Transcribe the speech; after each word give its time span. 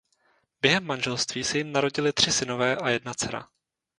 Během 0.61 0.83
manželství 0.85 1.43
se 1.43 1.57
jim 1.57 1.71
narodili 1.71 2.13
tři 2.13 2.31
synové 2.31 2.75
a 2.75 2.89
jedna 2.89 3.13
dcera. 3.13 3.49